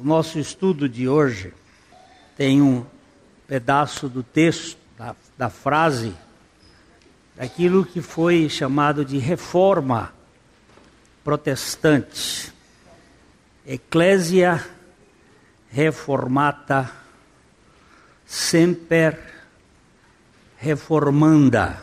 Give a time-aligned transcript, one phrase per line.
[0.00, 1.52] O nosso estudo de hoje
[2.34, 2.86] tem um
[3.46, 6.14] pedaço do texto, da, da frase,
[7.36, 10.10] daquilo que foi chamado de reforma
[11.22, 12.50] protestante.
[13.66, 14.66] Ecclesia
[15.68, 16.90] reformata
[18.24, 19.18] semper
[20.56, 21.78] reformanda.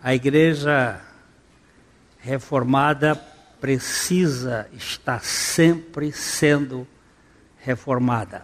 [0.00, 1.00] A igreja
[2.20, 3.16] reformada
[3.60, 6.86] precisa estar sempre sendo
[7.62, 8.42] reformada.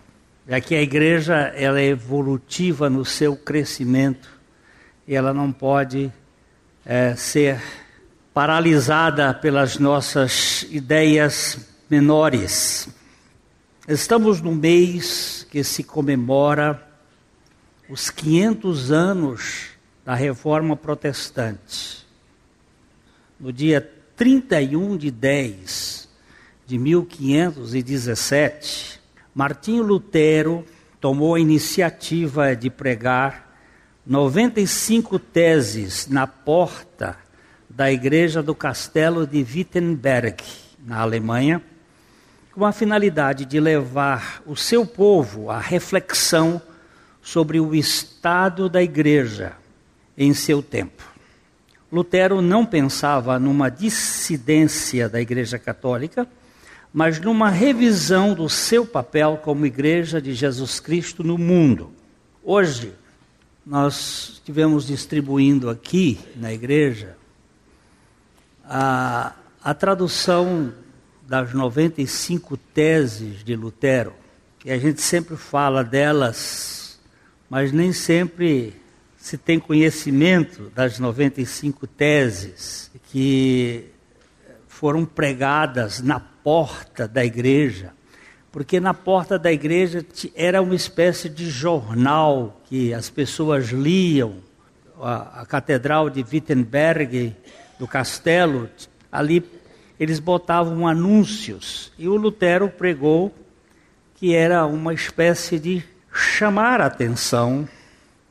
[0.48, 4.30] Já que a igreja ela é evolutiva no seu crescimento
[5.06, 6.10] e ela não pode
[6.86, 7.60] é, ser
[8.32, 12.88] paralisada pelas nossas ideias menores.
[13.86, 16.82] Estamos no mês que se comemora
[17.88, 19.70] os 500 anos
[20.04, 22.06] da Reforma Protestante.
[23.40, 23.80] No dia
[24.16, 26.08] 31 de 10
[26.66, 28.97] de 1517,
[29.38, 30.66] Martinho Lutero
[31.00, 33.48] tomou a iniciativa de pregar
[34.04, 37.16] 95 teses na porta
[37.70, 40.42] da igreja do castelo de Wittenberg,
[40.84, 41.62] na Alemanha,
[42.52, 46.60] com a finalidade de levar o seu povo à reflexão
[47.22, 49.52] sobre o estado da igreja
[50.16, 51.04] em seu tempo.
[51.92, 56.26] Lutero não pensava numa dissidência da Igreja Católica,
[56.98, 61.92] mas numa revisão do seu papel como Igreja de Jesus Cristo no mundo.
[62.42, 62.92] Hoje,
[63.64, 67.16] nós estivemos distribuindo aqui na igreja
[68.64, 69.32] a,
[69.62, 70.74] a tradução
[71.22, 74.12] das 95 teses de Lutero,
[74.58, 76.98] que a gente sempre fala delas,
[77.48, 78.74] mas nem sempre
[79.16, 83.84] se tem conhecimento das 95 teses que
[84.66, 87.92] foram pregadas na porta da igreja,
[88.50, 90.02] porque na porta da igreja
[90.34, 94.36] era uma espécie de jornal que as pessoas liam.
[94.98, 97.36] A, a catedral de Wittenberg,
[97.78, 98.66] do castelo,
[99.12, 99.44] ali
[100.00, 103.30] eles botavam anúncios e o Lutero pregou
[104.14, 107.68] que era uma espécie de chamar a atenção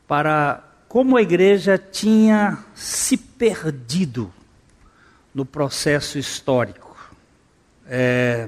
[0.08, 4.28] para como a igreja tinha se perdido
[5.32, 6.87] no processo histórico.
[7.88, 8.46] É,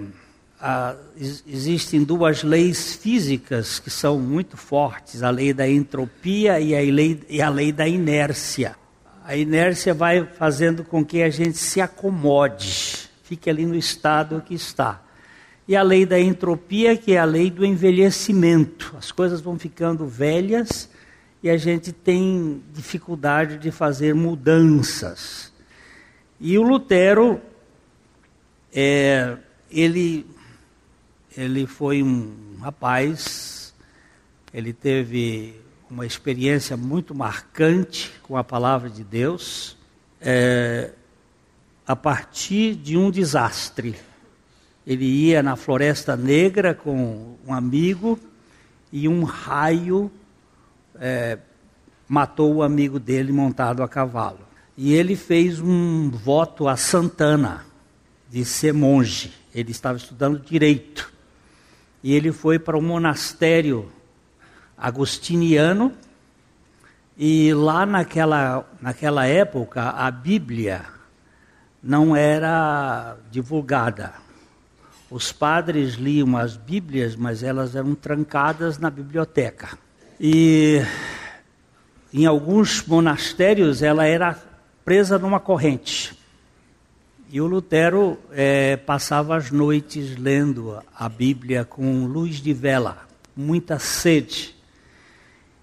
[0.60, 0.94] a,
[1.46, 7.20] existem duas leis físicas que são muito fortes: a lei da entropia e a lei,
[7.28, 8.76] e a lei da inércia.
[9.24, 14.54] A inércia vai fazendo com que a gente se acomode, fique ali no estado que
[14.54, 15.02] está.
[15.68, 18.94] E a lei da entropia, que é a lei do envelhecimento.
[18.98, 20.90] As coisas vão ficando velhas
[21.42, 25.52] e a gente tem dificuldade de fazer mudanças.
[26.40, 27.40] E o Lutero,
[28.72, 29.36] é,
[29.70, 30.26] ele,
[31.36, 33.74] ele foi um rapaz,
[34.52, 35.54] ele teve
[35.90, 39.76] uma experiência muito marcante com a palavra de Deus,
[40.20, 40.92] é,
[41.86, 43.96] a partir de um desastre.
[44.86, 48.18] Ele ia na Floresta Negra com um amigo
[48.92, 50.10] e um raio
[50.94, 51.38] é,
[52.08, 54.40] matou o amigo dele montado a cavalo.
[54.76, 57.69] E ele fez um voto a Santana
[58.30, 59.32] de ser monge.
[59.52, 61.12] Ele estava estudando direito.
[62.02, 63.90] E ele foi para o monastério
[64.78, 65.92] agostiniano.
[67.18, 70.84] E lá naquela, naquela época, a Bíblia
[71.82, 74.14] não era divulgada.
[75.10, 79.76] Os padres liam as Bíblias, mas elas eram trancadas na biblioteca.
[80.20, 80.80] E
[82.14, 84.38] em alguns monastérios ela era
[84.84, 86.19] presa numa corrente.
[87.32, 93.78] E o Lutero é, passava as noites lendo a Bíblia com luz de vela, muita
[93.78, 94.56] sede.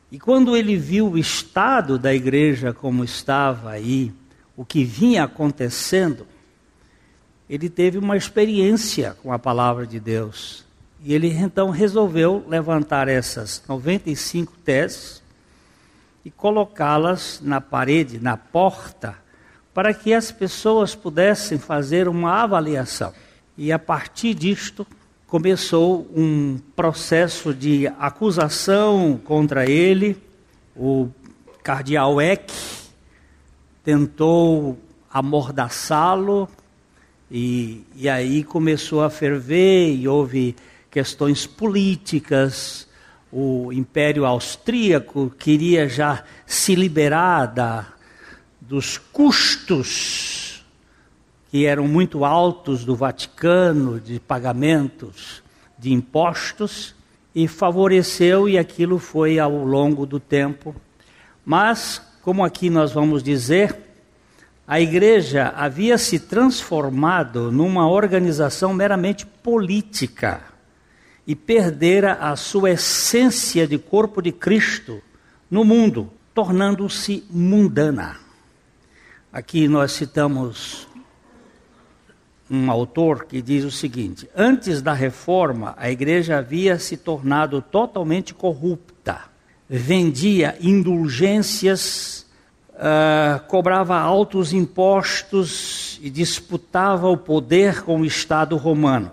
[0.10, 4.14] E quando ele viu o estado da igreja como estava aí,
[4.56, 6.26] o que vinha acontecendo,
[7.50, 10.66] ele teve uma experiência com a palavra de Deus.
[11.04, 15.22] E ele então resolveu levantar essas 95 teses
[16.24, 19.27] e colocá-las na parede, na porta,
[19.78, 23.14] para que as pessoas pudessem fazer uma avaliação.
[23.56, 24.88] E a partir disto
[25.28, 30.18] começou um processo de acusação contra ele.
[30.76, 31.10] O
[31.62, 32.52] cardeal Eck
[33.84, 34.80] tentou
[35.14, 36.50] amordaçá-lo
[37.30, 40.56] e, e aí começou a ferver e houve
[40.90, 42.88] questões políticas.
[43.32, 47.86] O Império Austríaco queria já se liberar da,
[48.68, 50.62] dos custos
[51.50, 55.42] que eram muito altos do Vaticano, de pagamentos
[55.80, 56.94] de impostos
[57.34, 60.76] e favoreceu, e aquilo foi ao longo do tempo.
[61.46, 63.78] Mas, como aqui nós vamos dizer,
[64.68, 70.42] a igreja havia se transformado numa organização meramente política
[71.26, 75.02] e perdera a sua essência de corpo de Cristo
[75.50, 78.27] no mundo, tornando-se mundana.
[79.38, 80.88] Aqui nós citamos
[82.50, 88.34] um autor que diz o seguinte: Antes da reforma, a igreja havia se tornado totalmente
[88.34, 89.26] corrupta,
[89.70, 92.26] vendia indulgências,
[92.72, 99.12] uh, cobrava altos impostos e disputava o poder com o Estado romano.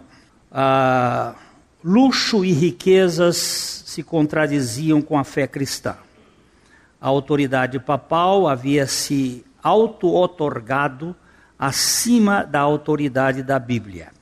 [0.51, 1.37] Uh,
[1.85, 3.37] luxo e riquezas
[3.85, 5.99] se contradiziam com a fé cristã.
[6.99, 11.17] A autoridade papal havia se auto-otorgado
[11.59, 14.13] acima da autoridade da Bíblia.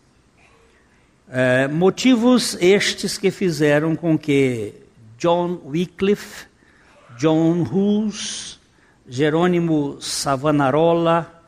[1.28, 4.74] É, motivos estes que fizeram com que
[5.18, 6.46] John Wycliffe,
[7.18, 8.60] John Hus,
[9.08, 11.42] Jerônimo Savonarola,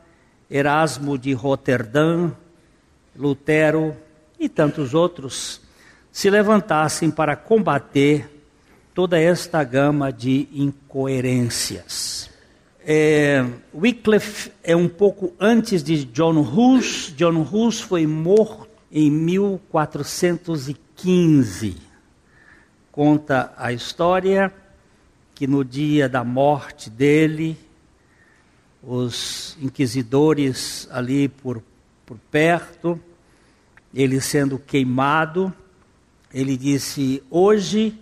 [0.51, 2.31] Erasmo de Roterdã,
[3.15, 3.95] Lutero
[4.37, 5.61] e tantos outros
[6.11, 8.29] se levantassem para combater
[8.93, 12.34] toda esta gama de incoerências.
[12.87, 13.43] É,
[13.73, 17.11] Wycliffe é um pouco antes de John Hus.
[17.17, 21.77] John Hus foi morto em 1415.
[22.91, 24.53] Conta a história
[25.33, 27.57] que no dia da morte dele,
[28.83, 31.63] os inquisidores ali por,
[32.05, 32.99] por perto,
[33.95, 35.51] ele sendo queimado,
[36.31, 37.99] ele disse: Hoje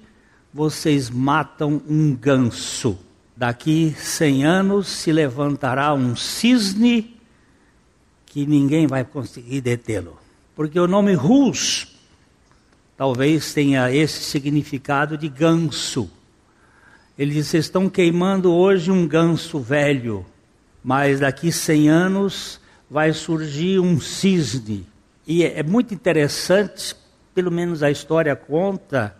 [0.53, 2.99] vocês matam um ganso.
[3.35, 7.17] Daqui cem anos se levantará um cisne
[8.27, 10.17] que ninguém vai conseguir detê-lo.
[10.55, 11.95] Porque o nome Rus
[12.95, 16.09] talvez tenha esse significado de ganso.
[17.17, 20.25] Ele estão queimando hoje um ganso velho,
[20.83, 22.59] mas daqui cem anos
[22.89, 24.85] vai surgir um cisne.
[25.25, 26.95] E é, é muito interessante,
[27.33, 29.15] pelo menos a história conta,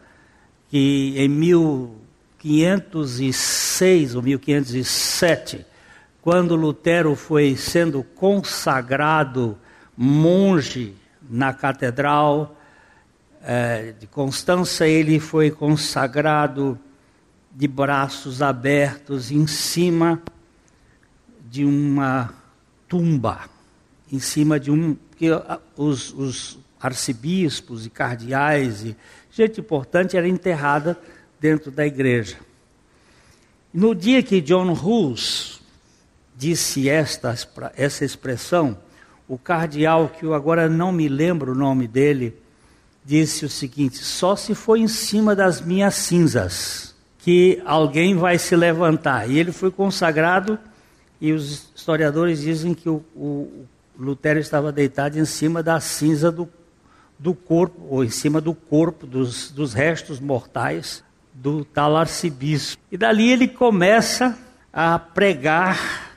[0.70, 2.03] que em mil
[2.44, 5.66] 1506 ou 1507,
[6.22, 9.58] quando Lutero foi sendo consagrado
[9.96, 10.96] monge
[11.30, 12.58] na catedral
[13.44, 16.80] eh, de Constança, ele foi consagrado
[17.52, 20.22] de braços abertos em cima
[21.50, 22.34] de uma
[22.88, 23.42] tumba,
[24.12, 24.98] em cima de um.
[25.16, 25.28] que
[25.78, 28.96] os, os arcebispos e cardeais e
[29.32, 30.98] gente importante era enterrada
[31.44, 32.38] dentro da igreja.
[33.74, 35.62] No dia que John Hus
[36.38, 37.36] disse esta,
[37.76, 38.78] essa expressão,
[39.28, 42.34] o cardeal, que eu agora não me lembro o nome dele,
[43.04, 48.56] disse o seguinte: só se for em cima das minhas cinzas que alguém vai se
[48.56, 49.30] levantar.
[49.30, 50.58] E ele foi consagrado,
[51.20, 53.66] e os historiadores dizem que o, o
[54.00, 56.48] Lutero estava deitado em cima da cinza do,
[57.20, 61.04] do corpo, ou em cima do corpo, dos, dos restos mortais
[61.34, 62.82] do tal arcebispo.
[62.92, 64.38] E dali ele começa
[64.72, 66.12] a pregar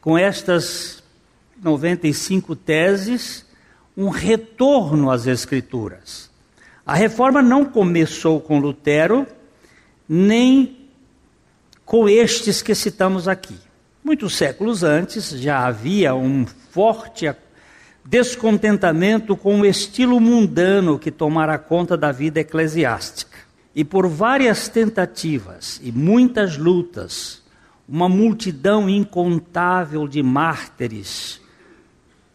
[0.00, 1.02] com estas
[1.62, 3.46] 95 teses
[3.96, 6.30] um retorno às Escrituras.
[6.86, 9.26] A reforma não começou com Lutero,
[10.08, 10.88] nem
[11.84, 13.56] com estes que citamos aqui.
[14.02, 17.30] Muitos séculos antes já havia um forte
[18.04, 23.29] descontentamento com o estilo mundano que tomara conta da vida eclesiástica.
[23.74, 27.42] E por várias tentativas e muitas lutas,
[27.88, 31.40] uma multidão incontável de mártires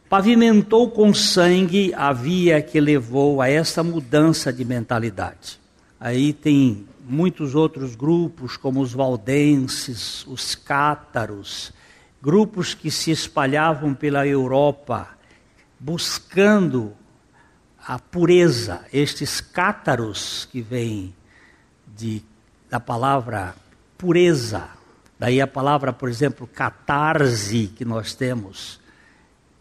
[0.09, 5.59] pavimentou com sangue a via que levou a essa mudança de mentalidade.
[5.99, 11.73] Aí tem muitos outros grupos, como os valdenses, os cátaros,
[12.21, 15.09] grupos que se espalhavam pela Europa
[15.79, 16.93] buscando
[17.85, 18.85] a pureza.
[18.91, 21.13] Estes cátaros que vêm
[21.95, 22.21] de,
[22.69, 23.55] da palavra
[23.97, 24.69] pureza.
[25.17, 28.79] Daí a palavra, por exemplo, catarse que nós temos,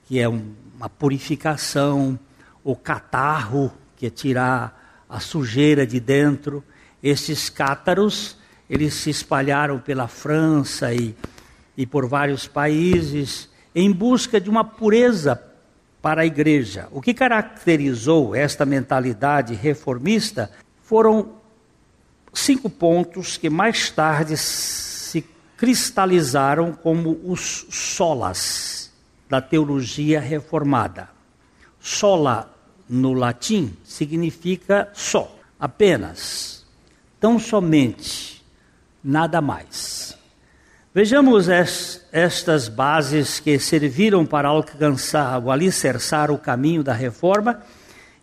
[0.06, 2.18] que é um, uma purificação,
[2.62, 6.64] o catarro, que é tirar a sujeira de dentro.
[7.02, 8.36] Esses cátaros,
[8.68, 11.14] eles se espalharam pela França e,
[11.76, 15.40] e por vários países em busca de uma pureza
[16.02, 16.88] para a igreja.
[16.90, 20.50] O que caracterizou esta mentalidade reformista
[20.82, 21.43] foram
[22.34, 25.24] cinco pontos que mais tarde se
[25.56, 28.92] cristalizaram como os solas
[29.28, 31.08] da teologia reformada.
[31.80, 32.52] Sola
[32.88, 36.64] no latim significa só, apenas,
[37.18, 38.44] tão somente,
[39.02, 40.16] nada mais.
[40.94, 41.48] Vejamos
[42.12, 47.62] estas bases que serviram para alcançar ou alicerçar o caminho da reforma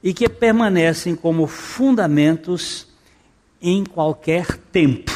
[0.01, 2.88] e que permanecem como fundamentos
[3.62, 5.12] em qualquer tempo.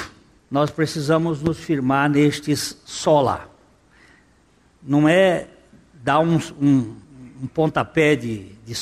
[0.50, 3.50] Nós precisamos nos firmar nestes sola.
[4.82, 5.48] Não é
[5.94, 6.96] dar um, um,
[7.42, 8.74] um pontapé de, de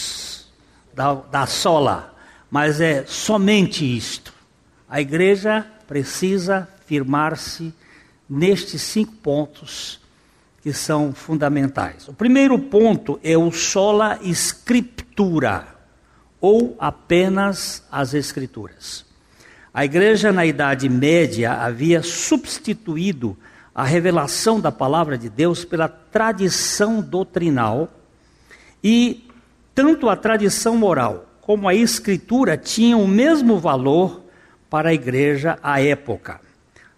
[0.93, 2.13] da, da sola,
[2.51, 4.33] mas é somente isto.
[4.87, 7.73] A igreja precisa firmar-se
[8.29, 9.99] nestes cinco pontos
[10.61, 12.07] que são fundamentais.
[12.07, 15.67] O primeiro ponto é o sola scriptura,
[16.39, 19.05] ou apenas as escrituras.
[19.73, 23.35] A igreja na Idade Média havia substituído
[23.73, 27.91] a revelação da palavra de Deus pela tradição doutrinal
[28.83, 29.27] e
[29.73, 34.23] tanto a tradição moral como a escritura tinham o mesmo valor
[34.69, 36.39] para a igreja à época.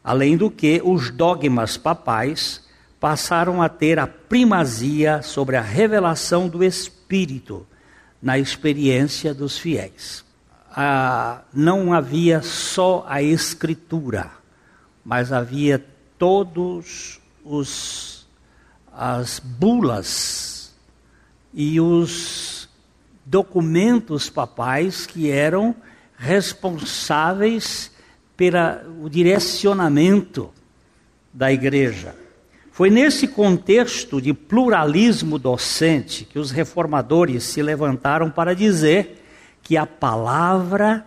[0.04, 2.62] Além do que, os dogmas papais
[3.00, 7.66] passaram a ter a primazia sobre a revelação do Espírito
[8.22, 10.25] na experiência dos fiéis.
[10.76, 14.30] Ah, não havia só a Escritura,
[15.06, 15.84] mas havia
[16.18, 18.16] todos os
[18.98, 20.74] as bulas
[21.54, 22.70] e os
[23.26, 25.76] documentos papais que eram
[26.18, 27.92] responsáveis
[28.38, 30.50] pelo direcionamento
[31.34, 32.16] da igreja.
[32.72, 39.25] Foi nesse contexto de pluralismo docente que os reformadores se levantaram para dizer
[39.66, 41.04] que a palavra,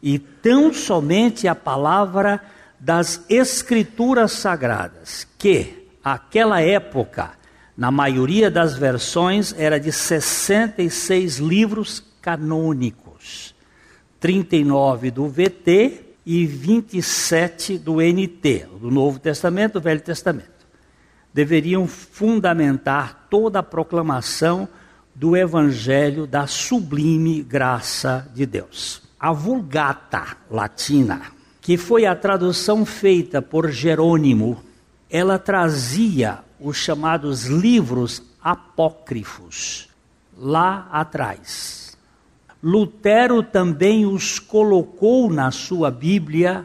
[0.00, 2.40] e tão somente a palavra
[2.78, 7.32] das Escrituras Sagradas, que aquela época,
[7.76, 13.52] na maioria das versões, era de 66 livros canônicos,
[14.20, 20.68] 39 do VT e 27 do NT, do Novo Testamento, do Velho Testamento.
[21.34, 24.68] Deveriam fundamentar toda a proclamação
[25.18, 29.02] do Evangelho da sublime graça de Deus.
[29.18, 34.62] A Vulgata latina, que foi a tradução feita por Jerônimo,
[35.10, 39.88] ela trazia os chamados livros apócrifos
[40.36, 41.98] lá atrás.
[42.62, 46.64] Lutero também os colocou na sua Bíblia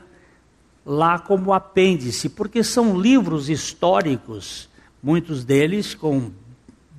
[0.86, 4.70] lá como apêndice, porque são livros históricos,
[5.02, 6.30] muitos deles com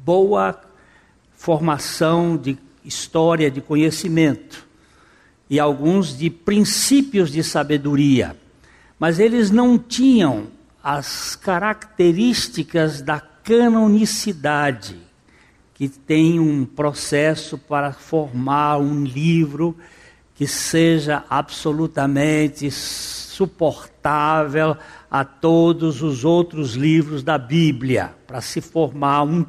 [0.05, 0.53] boa
[1.37, 4.67] formação de história, de conhecimento,
[5.49, 8.37] e alguns de princípios de sabedoria,
[8.99, 10.49] mas eles não tinham
[10.83, 14.97] as características da canonicidade,
[15.75, 19.77] que tem um processo para formar um livro
[20.35, 22.71] que seja absolutamente
[23.35, 24.77] suportável
[25.11, 29.45] a todos os outros livros da Bíblia, para se formar um,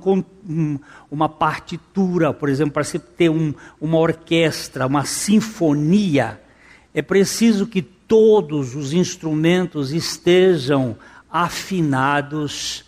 [0.47, 6.41] um, uma partitura, por exemplo, para se ter um, uma orquestra, uma sinfonia,
[6.93, 10.97] é preciso que todos os instrumentos estejam
[11.31, 12.85] afinados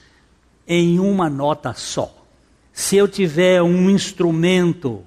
[0.68, 2.14] em uma nota só.
[2.74, 5.04] Se eu tiver um instrumento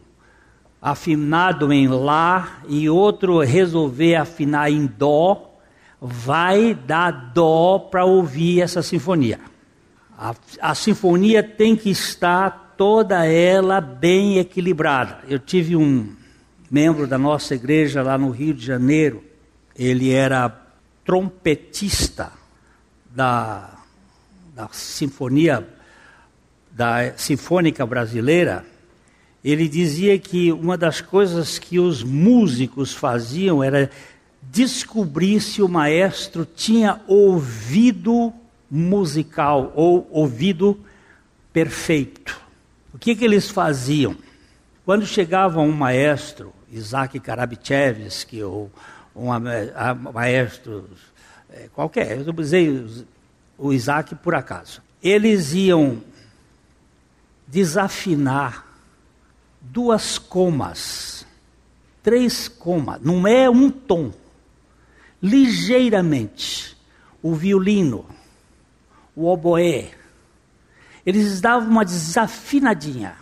[0.80, 5.49] afinado em Lá e outro resolver afinar em Dó,
[6.00, 9.40] vai dar dó para ouvir essa sinfonia.
[10.16, 15.20] A, a, sinfonia tem que estar toda ela bem equilibrada.
[15.28, 16.14] Eu tive um
[16.70, 19.22] membro da nossa igreja lá no Rio de Janeiro,
[19.76, 20.48] ele era
[21.04, 22.32] trompetista
[23.14, 23.78] da,
[24.54, 25.66] da sinfonia
[26.70, 28.64] da sinfônica brasileira.
[29.42, 33.90] Ele dizia que uma das coisas que os músicos faziam era
[34.42, 38.32] descobrir se o maestro tinha ouvido
[38.70, 40.78] musical ou ouvido
[41.52, 42.40] perfeito.
[42.92, 44.16] O que, que eles faziam?
[44.84, 48.70] Quando chegava um maestro, Isaac Karabichevsky ou
[49.14, 49.26] um
[50.12, 50.88] maestro
[51.52, 52.88] é, qualquer, eu usei
[53.58, 56.02] o Isaac por acaso, eles iam
[57.46, 58.66] desafinar
[59.60, 61.26] duas comas,
[62.02, 64.12] três comas, não é um tom
[65.22, 66.76] ligeiramente
[67.22, 68.06] o violino,
[69.14, 69.90] o oboé.
[71.04, 73.16] Eles davam uma desafinadinha.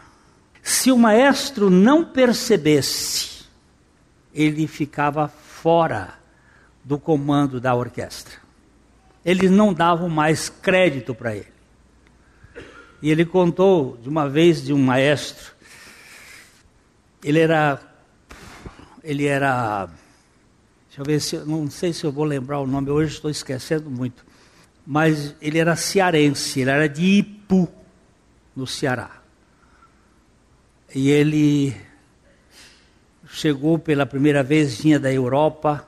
[0.62, 3.46] Se o maestro não percebesse,
[4.34, 6.14] ele ficava fora
[6.84, 8.34] do comando da orquestra.
[9.24, 11.52] Eles não davam mais crédito para ele.
[13.00, 15.58] E ele contou de uma vez de um maestro
[17.22, 17.80] ele era,
[19.02, 19.88] ele era,
[20.98, 23.88] deixa eu ver se, não sei se eu vou lembrar o nome, hoje estou esquecendo
[23.88, 24.26] muito,
[24.84, 27.68] mas ele era cearense, ele era de Ipu,
[28.56, 29.22] no Ceará.
[30.92, 31.76] E ele
[33.28, 35.86] chegou pela primeira vez, vinha da Europa,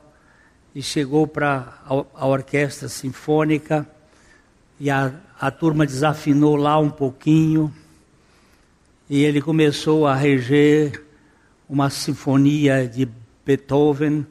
[0.75, 3.89] e chegou para a, a orquestra sinfônica,
[4.79, 7.75] e a, a turma desafinou lá um pouquinho,
[9.09, 11.05] e ele começou a reger
[11.69, 13.09] uma sinfonia de
[13.45, 14.25] Beethoven.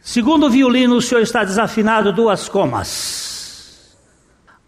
[0.00, 3.96] Segundo violino, o senhor está desafinado duas comas.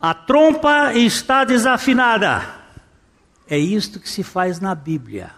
[0.01, 2.45] A trompa está desafinada.
[3.49, 5.31] É isto que se faz na Bíblia.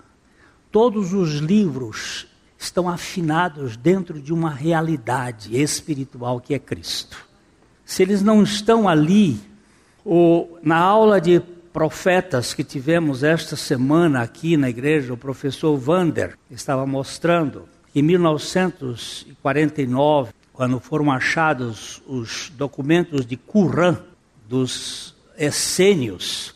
[0.73, 2.27] Todos os livros
[2.59, 7.27] estão afinados dentro de uma realidade espiritual que é Cristo.
[7.85, 9.39] Se eles não estão ali,
[10.05, 11.41] ou na aula de
[11.77, 18.03] profetas que tivemos esta semana aqui na igreja, o professor Vander estava mostrando que em
[18.03, 23.99] 1949, quando foram achados os documentos de Qumran
[24.49, 26.55] dos essênios,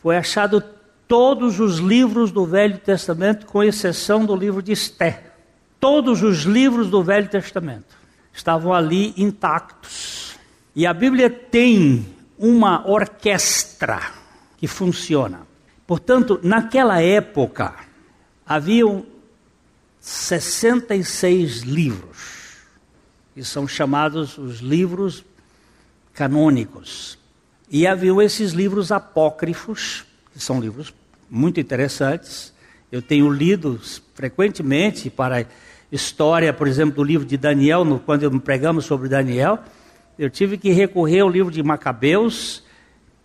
[0.00, 0.62] foi achado
[1.08, 5.32] todos os livros do Velho Testamento, com exceção do livro de Esté.
[5.80, 7.96] Todos os livros do Velho Testamento
[8.32, 10.38] estavam ali intactos.
[10.76, 12.06] E a Bíblia tem
[12.38, 14.16] uma orquestra
[14.58, 15.46] que funciona.
[15.86, 17.74] Portanto, naquela época,
[18.44, 19.06] haviam
[20.00, 22.56] 66 livros,
[23.34, 25.24] que são chamados os livros
[26.12, 27.18] canônicos.
[27.70, 30.92] E haviam esses livros apócrifos, que são livros
[31.30, 32.52] muito interessantes.
[32.90, 33.80] Eu tenho lido
[34.14, 35.46] frequentemente para
[35.92, 39.58] história, por exemplo, do livro de Daniel, quando pregamos sobre Daniel.
[40.18, 42.64] Eu tive que recorrer ao livro de Macabeus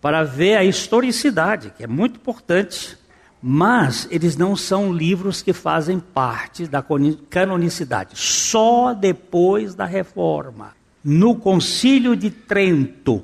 [0.04, 2.98] para ver a historicidade, que é muito importante.
[3.40, 6.84] Mas eles não são livros que fazem parte da
[7.30, 8.10] canonicidade.
[8.14, 10.72] Só depois da reforma.
[11.02, 13.22] No Concílio de Trento,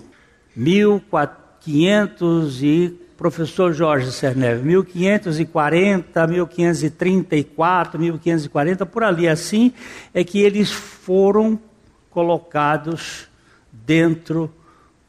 [0.56, 9.74] 1500 e professor Jorge Cerneve, 1540, 1534, 1540, por ali assim,
[10.14, 11.60] é que eles foram
[12.08, 13.28] colocados
[13.70, 14.50] dentro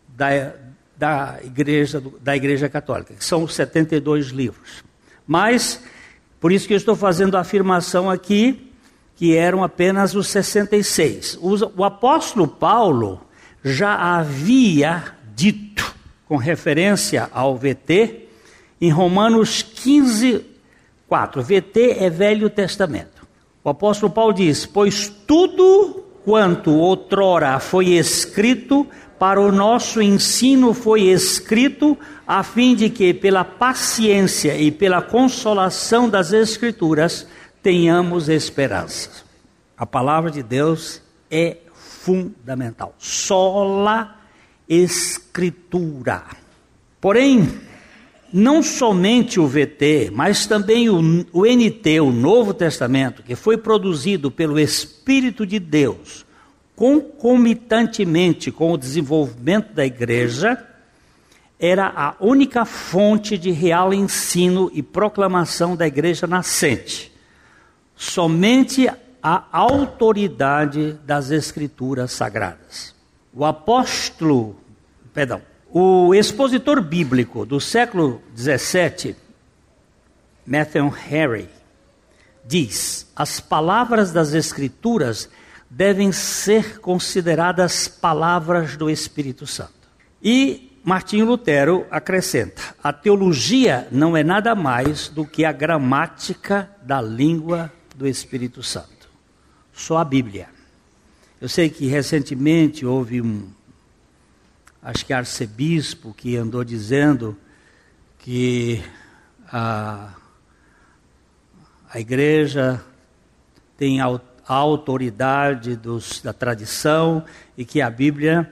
[0.09, 0.59] da,
[1.01, 4.83] da, igreja, da igreja católica, que são os 72 livros.
[5.25, 5.83] Mas,
[6.39, 8.71] por isso que eu estou fazendo a afirmação aqui,
[9.15, 11.39] que eram apenas os 66.
[11.41, 13.19] O, o apóstolo Paulo
[13.63, 15.03] já havia
[15.35, 15.91] dito,
[16.27, 18.27] com referência ao VT,
[18.79, 20.45] em Romanos 15,
[21.07, 21.41] 4.
[21.41, 23.27] VT é Velho Testamento.
[23.63, 28.85] O apóstolo Paulo diz: Pois tudo quanto outrora foi escrito,
[29.21, 36.09] para o nosso ensino foi escrito, a fim de que, pela paciência e pela consolação
[36.09, 37.27] das Escrituras,
[37.61, 39.23] tenhamos esperança.
[39.77, 42.95] A palavra de Deus é fundamental.
[42.97, 44.15] Sola
[44.67, 46.23] Escritura.
[46.99, 47.47] Porém,
[48.33, 50.99] não somente o VT, mas também o,
[51.31, 56.25] o NT, o Novo Testamento, que foi produzido pelo Espírito de Deus,
[56.81, 60.57] concomitantemente com o desenvolvimento da igreja,
[61.59, 67.11] era a única fonte de real ensino e proclamação da igreja nascente.
[67.95, 68.89] Somente
[69.21, 72.95] a autoridade das Escrituras Sagradas.
[73.31, 74.55] O apóstolo
[75.13, 79.15] perdão, o expositor bíblico do século XVII,
[80.47, 81.47] Matthew Henry,
[82.43, 85.29] diz: as palavras das Escrituras
[85.73, 89.71] devem ser consideradas palavras do Espírito Santo.
[90.21, 97.01] E Martinho Lutero acrescenta: a teologia não é nada mais do que a gramática da
[97.01, 99.09] língua do Espírito Santo.
[99.71, 100.49] Só a Bíblia.
[101.39, 103.49] Eu sei que recentemente houve um
[104.83, 107.37] acho que arcebispo que andou dizendo
[108.19, 108.83] que
[109.47, 110.13] a,
[111.89, 112.83] a igreja
[113.77, 117.23] tem a, a autoridade dos, da tradição
[117.57, 118.51] e que a Bíblia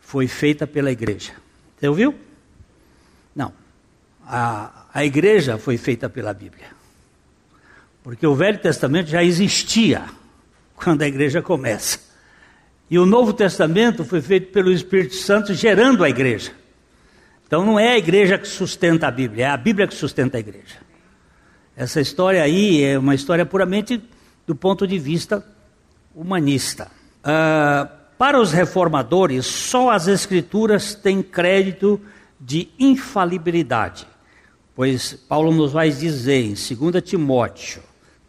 [0.00, 1.32] foi feita pela igreja.
[1.76, 2.14] Você ouviu?
[3.34, 3.52] Não.
[4.26, 6.66] A, a igreja foi feita pela Bíblia.
[8.02, 10.04] Porque o Velho Testamento já existia
[10.76, 11.98] quando a igreja começa.
[12.88, 16.52] E o Novo Testamento foi feito pelo Espírito Santo gerando a igreja.
[17.46, 20.40] Então não é a igreja que sustenta a Bíblia, é a Bíblia que sustenta a
[20.40, 20.76] igreja.
[21.76, 24.02] Essa história aí é uma história puramente
[24.46, 25.44] do ponto de vista
[26.14, 26.90] humanista.
[27.18, 32.00] Uh, para os reformadores, só as Escrituras têm crédito
[32.40, 34.06] de infalibilidade,
[34.76, 37.82] Pois Paulo nos vai dizer em 2 Timóteo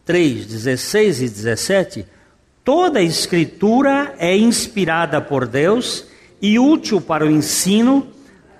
[0.06, 2.06] 3, 16 e 17:
[2.63, 6.06] toda a Escritura é inspirada por Deus
[6.41, 8.08] e útil para o ensino,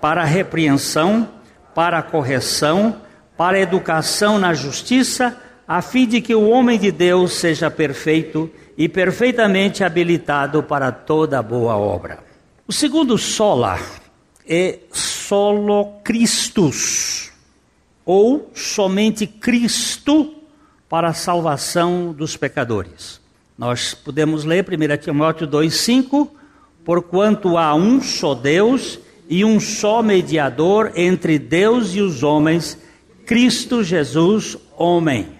[0.02, 1.30] para a repreensão,
[1.74, 3.00] para a correção,
[3.38, 5.34] para a educação na justiça,
[5.68, 11.42] a fim de que o homem de Deus seja perfeito e perfeitamente habilitado para toda
[11.42, 12.20] boa obra.
[12.66, 13.78] O segundo sola
[14.48, 17.30] é solo Christus,
[18.02, 20.34] ou somente Cristo
[20.88, 23.20] para a salvação dos pecadores.
[23.58, 26.30] Nós podemos ler 1 Timóteo 2,5:
[26.82, 32.78] Porquanto há um só Deus e um só mediador entre Deus e os homens,
[33.26, 35.37] Cristo Jesus, homem.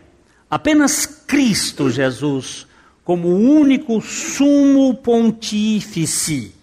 [0.50, 2.66] Apenas Cristo Jesus,
[3.04, 6.54] como único sumo pontífice.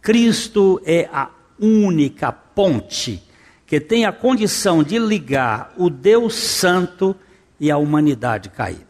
[0.00, 3.22] Cristo é a única ponte
[3.66, 7.16] que tem a condição de ligar o Deus Santo
[7.58, 8.84] e a humanidade caída.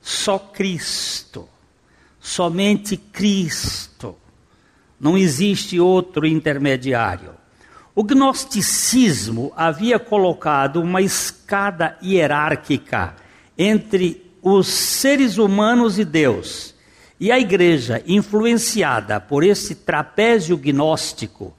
[0.00, 1.48] Só Cristo,
[2.20, 4.16] somente Cristo.
[4.98, 7.32] Não existe outro intermediário.
[7.94, 13.16] O gnosticismo havia colocado uma escada hierárquica
[13.62, 16.74] entre os seres humanos e Deus.
[17.20, 21.54] E a igreja, influenciada por esse trapézio gnóstico,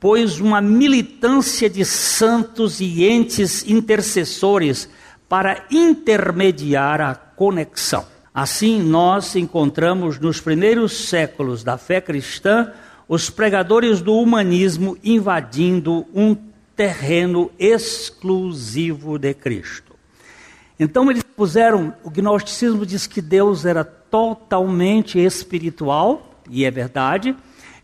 [0.00, 4.88] pôs uma militância de santos e entes intercessores
[5.28, 8.04] para intermediar a conexão.
[8.34, 12.72] Assim, nós encontramos nos primeiros séculos da fé cristã
[13.08, 16.36] os pregadores do humanismo invadindo um
[16.74, 19.93] terreno exclusivo de Cristo.
[20.78, 27.36] Então, eles puseram, o gnosticismo diz que Deus era totalmente espiritual, e é verdade,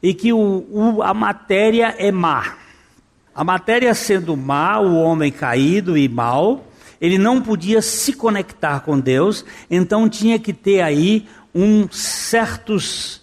[0.03, 2.57] e que o, o, a matéria é má.
[3.35, 6.67] A matéria sendo má, o homem caído e mau,
[7.01, 13.23] ele não podia se conectar com Deus, então tinha que ter aí um certos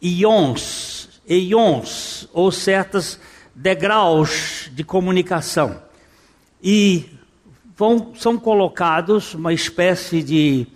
[0.00, 3.18] ions, ions ou certos
[3.54, 5.82] degraus de comunicação.
[6.62, 7.15] E
[7.76, 10.66] vão, são colocados uma espécie de,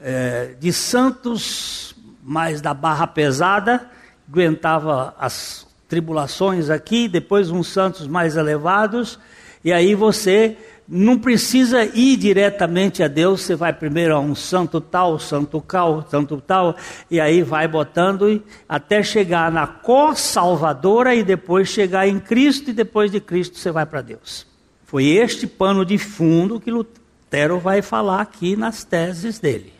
[0.00, 3.88] é, de santos mais da barra pesada,
[4.28, 9.18] aguentava as tribulações aqui, depois uns santos mais elevados,
[9.64, 14.80] e aí você não precisa ir diretamente a Deus, você vai primeiro a um santo
[14.80, 16.76] tal, santo cal, santo tal,
[17.10, 22.74] e aí vai botando até chegar na cor salvadora e depois chegar em Cristo, e
[22.74, 24.46] depois de Cristo você vai para Deus.
[24.88, 29.72] Foi este pano de fundo que Lutero vai falar aqui nas teses dele.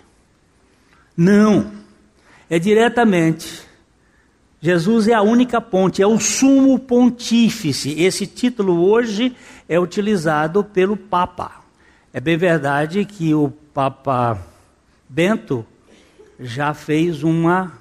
[1.17, 1.73] Não,
[2.49, 3.69] é diretamente
[4.61, 8.01] Jesus é a única ponte, é o sumo pontífice.
[8.03, 9.37] Esse título hoje
[9.69, 11.63] é utilizado pelo Papa.
[12.13, 14.37] É bem verdade que o Papa
[15.09, 15.65] Bento
[16.41, 17.73] já fez uma,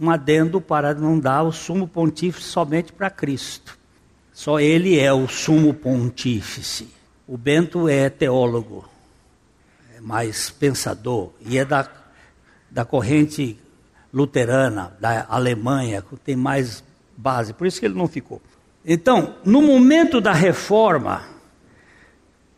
[0.00, 3.75] um adendo para não dar o sumo pontífice somente para Cristo.
[4.36, 6.88] Só ele é o sumo pontífice.
[7.26, 8.84] O Bento é teólogo,
[9.96, 11.88] é mais pensador e é da,
[12.70, 13.58] da corrente
[14.12, 16.84] luterana da Alemanha, que tem mais
[17.16, 18.42] base, por isso que ele não ficou.
[18.84, 21.24] Então, no momento da reforma,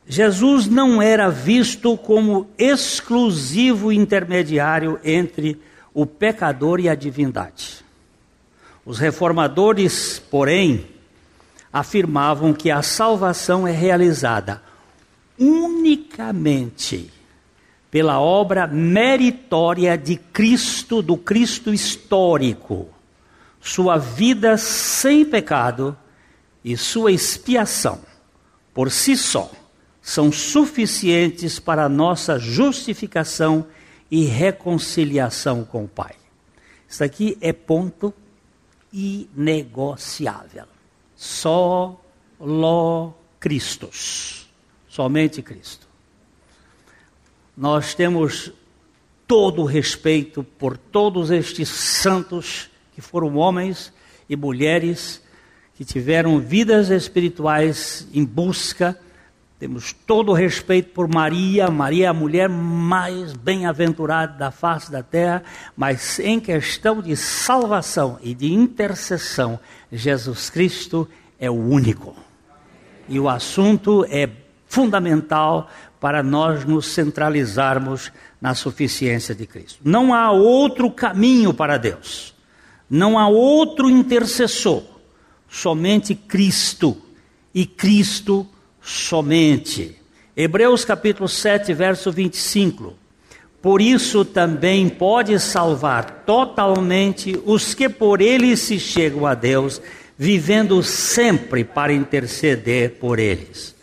[0.05, 5.63] Jesus não era visto como exclusivo intermediário entre
[5.95, 7.85] o pecador e a divindade.
[8.85, 10.98] Os reformadores, porém,
[11.73, 14.63] afirmavam que a salvação é realizada
[15.39, 17.11] unicamente
[17.91, 22.89] pela obra meritória de Cristo, do Cristo histórico,
[23.61, 25.97] sua vida sem pecado
[26.65, 28.01] e sua expiação,
[28.75, 29.51] por si só,
[30.03, 33.67] são suficientes para a nossa justificação
[34.11, 36.15] e reconciliação com o Pai.
[36.89, 38.13] Isso aqui é ponto
[38.93, 40.65] inegociável.
[41.19, 42.01] Só
[42.41, 44.49] lo Christus.
[44.89, 45.89] Somente Cristo
[47.59, 48.53] nós temos
[49.27, 53.93] todo o respeito por todos estes santos que foram homens
[54.31, 55.21] e mulheres
[55.75, 58.97] que tiveram vidas espirituais em busca.
[59.59, 65.03] Temos todo o respeito por Maria, Maria é a mulher mais bem-aventurada da face da
[65.03, 65.43] terra,
[65.77, 69.59] mas em questão de salvação e de intercessão,
[69.93, 72.15] Jesus Cristo é o único.
[73.09, 74.29] E o assunto é
[74.67, 75.71] fundamental
[76.01, 79.81] para nós nos centralizarmos na suficiência de Cristo.
[79.83, 82.35] Não há outro caminho para Deus.
[82.89, 84.83] Não há outro intercessor.
[85.49, 86.97] Somente Cristo.
[87.55, 88.47] E Cristo
[88.81, 89.97] somente.
[90.37, 92.95] Hebreus capítulo 7, verso 25.
[93.61, 99.83] Por isso também pode salvar totalmente os que por ele se chegam a Deus,
[100.17, 103.75] vivendo sempre para interceder por eles.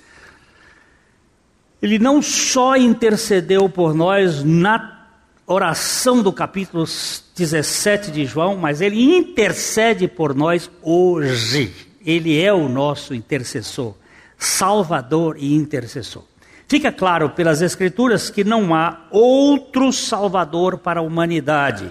[1.81, 5.07] Ele não só intercedeu por nós na
[5.45, 6.85] oração do capítulo
[7.35, 11.73] 17 de João, mas ele intercede por nós hoje.
[12.03, 13.93] Ele é o nosso intercessor,
[14.37, 16.23] salvador e intercessor.
[16.75, 21.89] Fica claro pelas Escrituras que não há outro Salvador para a humanidade.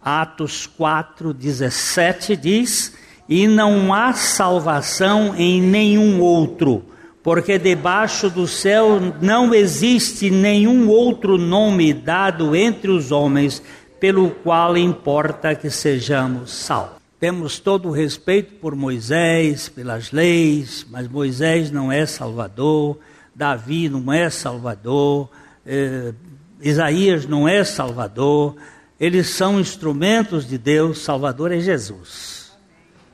[0.00, 2.94] Atos 4, 17 diz:
[3.28, 6.84] E não há salvação em nenhum outro,
[7.20, 13.60] porque debaixo do céu não existe nenhum outro nome dado entre os homens
[13.98, 17.02] pelo qual importa que sejamos salvos.
[17.18, 23.00] Temos todo o respeito por Moisés, pelas leis, mas Moisés não é Salvador,
[23.34, 25.30] Davi não é Salvador,
[25.64, 26.12] eh,
[26.60, 28.56] Isaías não é Salvador,
[29.00, 32.52] eles são instrumentos de Deus, Salvador é Jesus.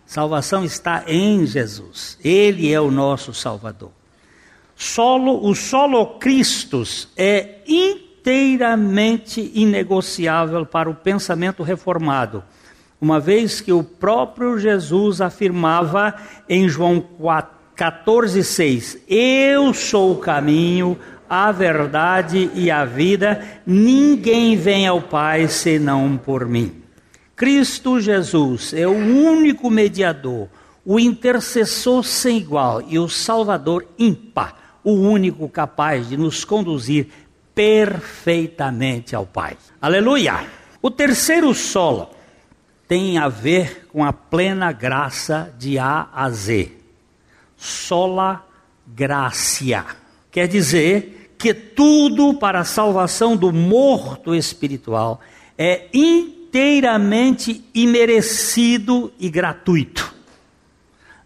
[0.04, 3.90] Salvação está em Jesus, Ele é o nosso Salvador.
[4.74, 12.42] Solo, o solo Christus é inteiramente inegociável para o pensamento reformado,
[13.00, 16.14] uma vez que o próprio Jesus afirmava
[16.48, 17.00] em João
[17.78, 20.98] 14,6: Eu sou o caminho,
[21.30, 26.82] a verdade e a vida, ninguém vem ao Pai senão por mim.
[27.36, 30.48] Cristo Jesus é o único mediador,
[30.84, 37.06] o intercessor sem igual e o Salvador ímpar o único capaz de nos conduzir
[37.54, 39.56] perfeitamente ao Pai.
[39.80, 40.44] Aleluia!
[40.82, 42.10] O terceiro solo
[42.88, 46.77] tem a ver com a plena graça de A a Z.
[47.58, 48.42] Sola
[48.86, 49.84] gracia.
[50.30, 55.20] Quer dizer que tudo para a salvação do morto espiritual
[55.58, 60.16] é inteiramente imerecido e gratuito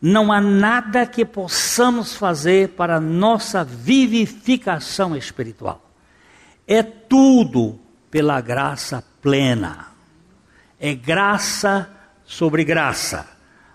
[0.02, 5.80] não há nada que possamos fazer para nossa vivificação espiritual.
[6.66, 7.78] É tudo
[8.10, 9.92] pela graça plena.
[10.80, 11.88] É graça
[12.24, 13.28] sobre graça.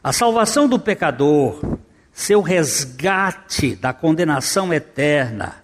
[0.04, 1.80] A salvação do pecador,
[2.18, 5.64] seu resgate da condenação eterna,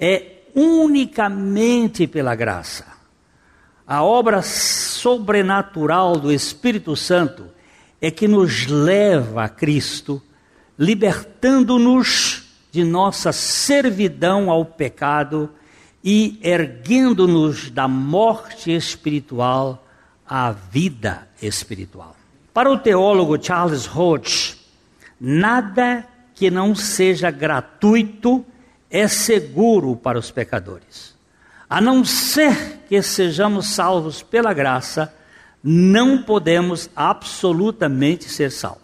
[0.00, 2.86] é unicamente pela graça.
[3.86, 7.48] A obra sobrenatural do Espírito Santo
[8.00, 10.22] é que nos leva a Cristo,
[10.78, 15.50] libertando-nos de nossa servidão ao pecado
[16.02, 19.86] e erguendo-nos da morte espiritual
[20.26, 22.16] à vida espiritual.
[22.54, 24.53] Para o teólogo Charles Hodge,
[25.24, 28.44] nada que não seja gratuito
[28.90, 31.14] é seguro para os pecadores.
[31.68, 35.10] A não ser que sejamos salvos pela graça,
[35.62, 38.82] não podemos absolutamente ser salvos.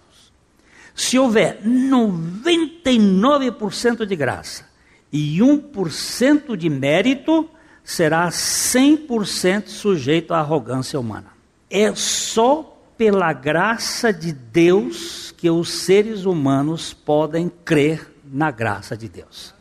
[0.95, 4.65] Se houver 99% de graça
[5.13, 7.47] e 1% de mérito,
[7.85, 11.29] será 100% sujeito à arrogância humana.
[11.69, 12.70] É só
[13.01, 19.55] pela graça de Deus que os seres humanos podem crer na graça de Deus.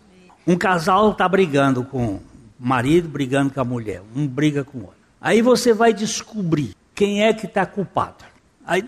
[0.45, 2.21] Um casal está brigando com o
[2.59, 4.97] marido, brigando com a mulher, um briga com o outro.
[5.21, 8.25] Aí você vai descobrir quem é que está culpado.
[8.65, 8.83] Aí,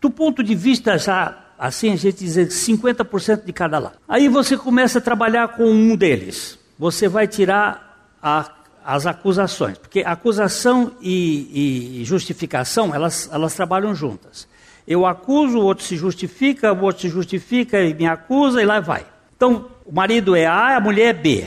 [0.00, 3.98] do ponto de vista já, assim, a gente diz 50% de cada lado.
[4.08, 6.58] Aí você começa a trabalhar com um deles.
[6.78, 8.50] Você vai tirar a,
[8.84, 14.48] as acusações, porque acusação e, e justificação, elas, elas trabalham juntas.
[14.86, 18.80] Eu acuso, o outro se justifica, o outro se justifica e me acusa e lá
[18.80, 19.06] vai.
[19.36, 21.46] Então, o marido é A, a mulher é B.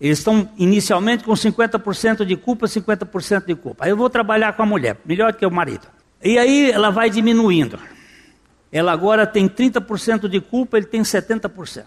[0.00, 3.84] Eles estão inicialmente com 50% de culpa, 50% de culpa.
[3.84, 5.86] Aí eu vou trabalhar com a mulher, melhor que o marido.
[6.22, 7.78] E aí ela vai diminuindo.
[8.72, 11.84] Ela agora tem 30% de culpa, ele tem 70%.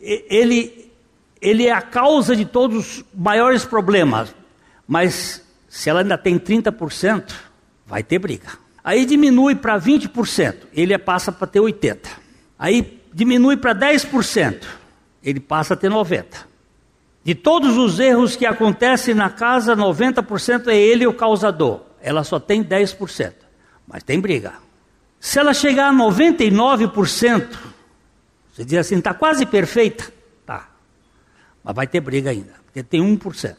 [0.00, 0.89] Ele,
[1.40, 4.34] ele é a causa de todos os maiores problemas.
[4.86, 7.32] Mas se ela ainda tem 30%,
[7.86, 8.48] vai ter briga.
[8.82, 12.08] Aí diminui para 20%, ele passa para ter 80%.
[12.58, 14.64] Aí diminui para 10%,
[15.22, 16.50] ele passa a ter 90%.
[17.22, 21.80] De todos os erros que acontecem na casa, 90% é ele o causador.
[22.02, 23.32] Ela só tem 10%,
[23.86, 24.54] mas tem briga.
[25.18, 27.58] Se ela chegar a 99%,
[28.52, 30.10] você diz assim, está quase perfeita.
[31.62, 33.56] Mas vai ter briga ainda, porque tem 1%.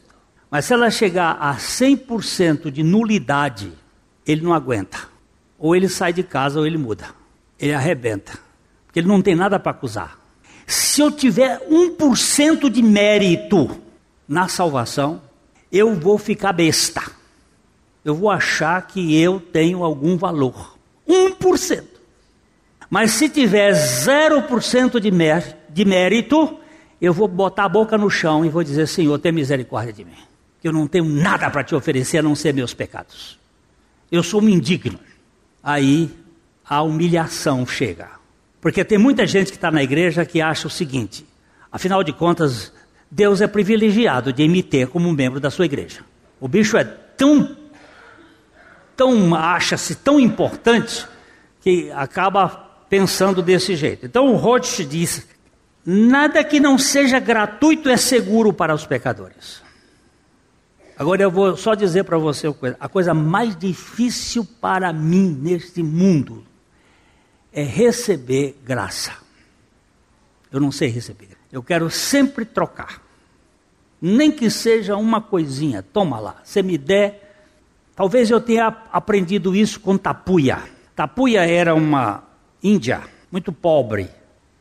[0.50, 3.72] Mas se ela chegar a 100% de nulidade,
[4.26, 4.98] ele não aguenta.
[5.58, 7.06] Ou ele sai de casa ou ele muda.
[7.58, 8.38] Ele arrebenta.
[8.86, 10.18] Porque ele não tem nada para acusar.
[10.66, 13.80] Se eu tiver 1% de mérito
[14.28, 15.22] na salvação,
[15.70, 17.02] eu vou ficar besta.
[18.04, 20.76] Eu vou achar que eu tenho algum valor.
[21.08, 21.84] 1%.
[22.90, 25.10] Mas se tiver 0% de,
[25.70, 26.58] de mérito,
[27.02, 30.16] eu vou botar a boca no chão e vou dizer: Senhor, tem misericórdia de mim.
[30.62, 33.36] Eu não tenho nada para te oferecer a não ser meus pecados.
[34.10, 35.00] Eu sou um indigno.
[35.60, 36.08] Aí
[36.64, 38.08] a humilhação chega.
[38.60, 41.26] Porque tem muita gente que está na igreja que acha o seguinte:
[41.72, 42.72] afinal de contas,
[43.10, 46.04] Deus é privilegiado de me ter como membro da sua igreja.
[46.38, 47.56] O bicho é tão,
[48.96, 51.04] tão acha-se tão importante
[51.60, 52.48] que acaba
[52.88, 54.06] pensando desse jeito.
[54.06, 55.26] Então o Roth diz:
[55.84, 59.62] nada que não seja gratuito é seguro para os pecadores.
[60.96, 65.36] Agora eu vou só dizer para você uma coisa: a coisa mais difícil para mim
[65.40, 66.44] neste mundo
[67.52, 69.12] é receber graça.
[70.50, 71.30] Eu não sei receber.
[71.50, 73.02] Eu quero sempre trocar.
[74.00, 76.36] Nem que seja uma coisinha, toma lá.
[76.42, 77.30] Você me der.
[77.94, 80.62] Talvez eu tenha aprendido isso com Tapuia.
[80.94, 82.24] Tapuia era uma
[82.62, 84.10] índia muito pobre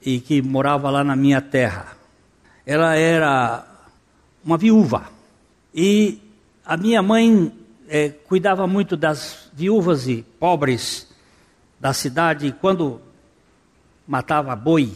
[0.04, 1.98] e que morava lá na minha terra.
[2.66, 3.66] Ela era
[4.44, 5.04] uma viúva.
[5.74, 6.20] E
[6.66, 7.52] a minha mãe
[7.88, 11.08] é, cuidava muito das viúvas e pobres
[11.80, 12.56] da cidade.
[12.60, 13.02] Quando
[14.08, 14.92] matava boi,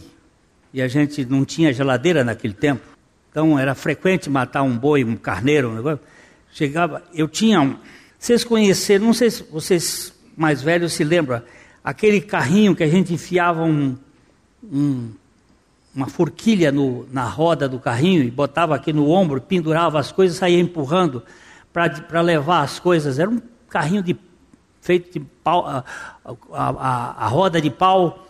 [0.72, 2.82] e a gente não tinha geladeira naquele tempo,
[3.30, 6.00] então era frequente matar um boi, um carneiro, um negócio.
[6.52, 7.76] Chegava, eu tinha um.
[8.18, 11.42] Vocês conheceram, não sei se vocês mais velhos se lembram,
[11.84, 13.96] aquele carrinho que a gente enfiava um,
[14.72, 15.10] um
[15.96, 20.36] uma forquilha no, na roda do carrinho e botava aqui no ombro, pendurava as coisas,
[20.36, 21.22] saía empurrando
[21.72, 23.18] para levar as coisas.
[23.18, 24.14] Era um carrinho de,
[24.82, 25.82] feito de pau, a,
[26.24, 28.26] a, a, a roda de pau.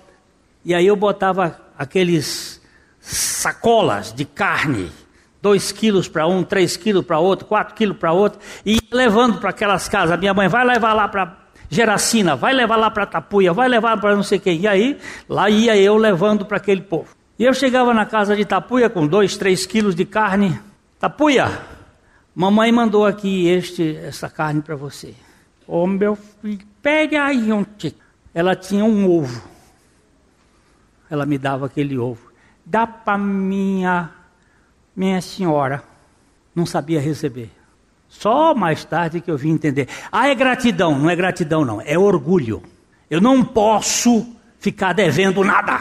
[0.64, 2.62] E aí eu botava aqueles
[3.00, 4.92] sacolas de carne,
[5.42, 9.50] dois quilos para um, três quilos para outro, quatro quilos para outro, e levando para
[9.50, 10.16] aquelas casas.
[10.20, 14.14] Minha mãe vai levar lá para Geracina, vai levar lá para Tapuia, vai levar para
[14.14, 14.60] não sei quem.
[14.60, 14.98] E aí,
[15.28, 17.08] lá ia eu levando para aquele povo.
[17.38, 20.58] E eu chegava na casa de Tapuia com dois, três quilos de carne.
[20.98, 21.60] Tapuia,
[22.34, 25.14] mamãe mandou aqui este, essa carne para você.
[25.66, 27.98] Ô oh, meu filho, pegue aí um tique.
[28.32, 29.42] Ela tinha um ovo.
[31.10, 32.30] Ela me dava aquele ovo.
[32.64, 34.10] Dá para minha,
[34.94, 35.82] minha senhora.
[36.54, 37.50] Não sabia receber.
[38.08, 39.88] Só mais tarde que eu vim entender.
[40.10, 40.98] Ah, é gratidão.
[40.98, 41.80] Não é gratidão, não.
[41.80, 42.62] É orgulho.
[43.10, 44.26] Eu não posso
[44.58, 45.80] ficar devendo nada.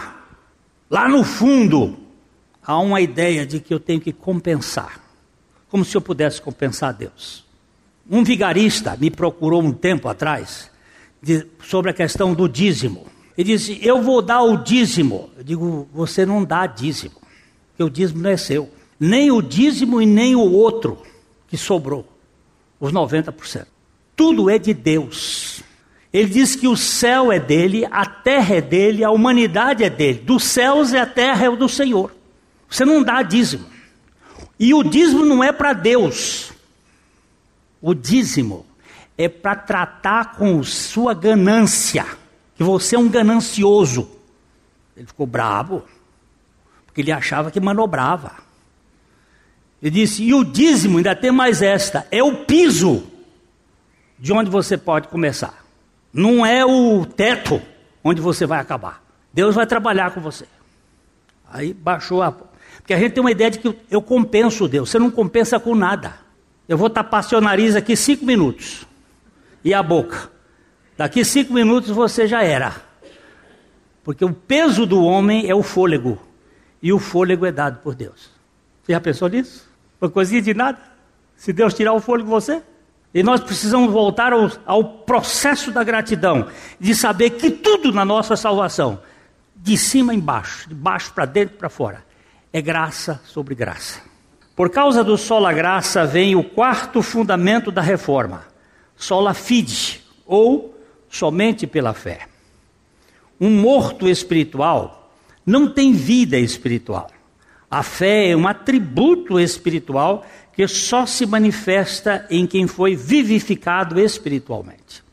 [0.89, 1.97] Lá no fundo,
[2.63, 4.99] há uma ideia de que eu tenho que compensar,
[5.69, 7.43] como se eu pudesse compensar Deus.
[8.09, 10.69] Um vigarista me procurou um tempo atrás
[11.21, 13.07] de, sobre a questão do dízimo.
[13.35, 15.31] Ele disse: Eu vou dar o dízimo.
[15.35, 17.15] Eu digo: Você não dá dízimo,
[17.69, 18.69] porque o dízimo não é seu.
[18.99, 21.01] Nem o dízimo e nem o outro
[21.47, 22.07] que sobrou,
[22.79, 23.65] os 90%.
[24.15, 25.63] Tudo é de Deus.
[26.11, 30.19] Ele diz que o céu é dele, a terra é dele, a humanidade é dele.
[30.19, 32.15] Dos céus e a terra é o do Senhor.
[32.69, 33.65] Você não dá dízimo.
[34.57, 36.53] E o dízimo não é para Deus.
[37.81, 38.65] O dízimo
[39.17, 42.05] é para tratar com sua ganância,
[42.55, 44.09] que você é um ganancioso.
[44.95, 45.83] Ele ficou bravo,
[46.85, 48.44] porque ele achava que manobrava.
[49.81, 53.03] Ele disse: e o dízimo, ainda tem mais esta, é o piso
[54.17, 55.65] de onde você pode começar
[56.15, 57.61] não é o teto
[58.01, 59.03] onde você vai acabar.
[59.33, 60.45] Deus vai trabalhar com você.
[61.51, 62.31] Aí baixou a.
[62.31, 64.89] Porque a gente tem uma ideia de que eu compenso Deus.
[64.89, 66.13] Você não compensa com nada.
[66.69, 68.87] Eu vou tapar seu nariz aqui cinco minutos.
[69.61, 70.31] E a boca.
[70.95, 72.73] Daqui cinco minutos você já era.
[74.01, 76.17] Porque o peso do homem é o fôlego.
[76.81, 78.31] E o fôlego é dado por Deus.
[78.85, 79.67] Você já pensou nisso?
[79.99, 80.77] Uma coisinha de nada?
[81.35, 82.61] Se Deus tirar o fôlego de você?
[83.11, 86.47] E nós precisamos voltar ao, ao processo da gratidão,
[86.79, 89.01] de saber que tudo na nossa salvação,
[89.55, 92.05] de cima embaixo, de baixo para dentro para fora,
[92.53, 94.01] é graça sobre graça.
[94.55, 98.45] Por causa do sola graça vem o quarto fundamento da reforma,
[98.95, 100.77] sola fide, ou
[101.09, 102.27] somente pela fé.
[103.41, 105.11] Um morto espiritual
[105.43, 107.09] não tem vida espiritual.
[107.75, 115.03] A fé é um atributo espiritual que só se manifesta em quem foi vivificado espiritualmente.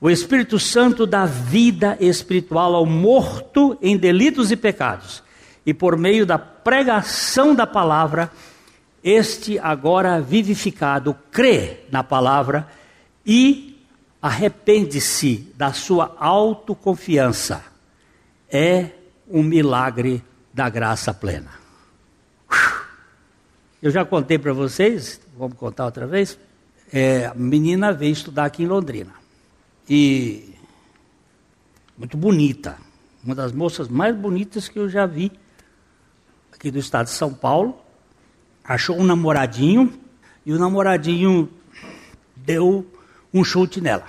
[0.00, 5.22] O Espírito Santo dá vida espiritual ao morto em delitos e pecados,
[5.66, 8.32] e por meio da pregação da palavra,
[9.04, 12.66] este agora vivificado crê na palavra
[13.26, 13.78] e
[14.22, 17.62] arrepende-se da sua autoconfiança.
[18.50, 18.86] É
[19.28, 20.24] um milagre
[20.54, 21.59] da graça plena.
[23.82, 26.38] Eu já contei para vocês, vamos contar outra vez.
[26.92, 29.14] É, a menina veio estudar aqui em Londrina.
[29.88, 30.54] E
[31.96, 32.76] muito bonita.
[33.24, 35.32] Uma das moças mais bonitas que eu já vi
[36.52, 37.74] aqui do estado de São Paulo.
[38.62, 39.98] Achou um namoradinho
[40.44, 41.48] e o namoradinho
[42.36, 42.86] deu
[43.32, 44.04] um chute nela.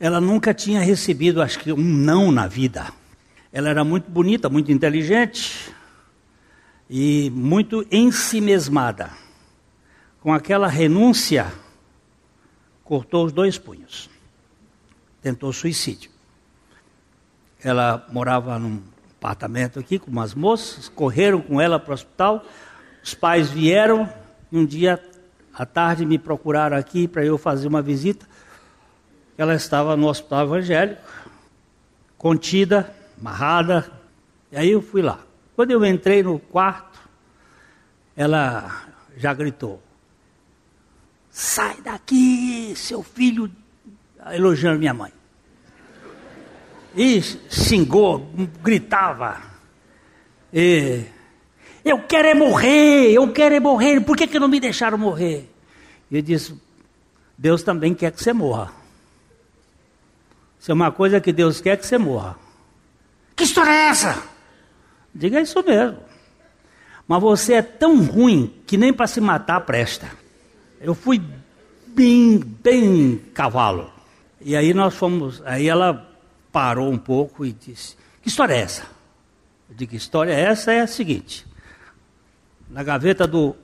[0.00, 2.92] Ela nunca tinha recebido, acho que, um não na vida.
[3.52, 5.72] Ela era muito bonita, muito inteligente
[6.88, 9.10] e muito ensimesmada.
[10.20, 11.52] Com aquela renúncia,
[12.82, 14.08] cortou os dois punhos.
[15.22, 16.10] Tentou suicídio.
[17.62, 18.82] Ela morava num
[19.18, 22.44] apartamento aqui com umas moças, correram com ela para o hospital.
[23.02, 24.08] Os pais vieram
[24.50, 25.02] e um dia
[25.52, 28.26] à tarde me procuraram aqui para eu fazer uma visita.
[29.36, 31.02] Ela estava no hospital evangélico,
[32.16, 33.90] contida, amarrada.
[34.50, 35.27] E aí eu fui lá.
[35.58, 37.00] Quando eu entrei no quarto,
[38.16, 38.86] ela
[39.16, 39.82] já gritou:
[41.28, 43.50] Sai daqui, seu filho,
[44.30, 45.12] elogiando minha mãe.
[46.94, 48.30] E xingou,
[48.62, 49.42] gritava.
[50.52, 51.02] E,
[51.84, 55.52] eu quero é morrer, eu quero é morrer, por que, que não me deixaram morrer?
[56.08, 56.54] E eu disse:
[57.36, 58.72] Deus também quer que você morra.
[60.60, 62.38] Se é uma coisa que Deus quer que você morra.
[63.34, 64.37] Que história é essa?
[65.18, 65.98] Diga isso mesmo.
[67.08, 70.08] Mas você é tão ruim que nem para se matar presta.
[70.80, 71.20] Eu fui
[71.88, 73.90] bem, bem cavalo.
[74.40, 76.08] E aí nós fomos, aí ela
[76.52, 78.82] parou um pouco e disse: Que história é essa?
[79.68, 80.72] Eu digo: Que história é essa?
[80.72, 81.44] É a seguinte:
[82.70, 83.56] na gaveta do.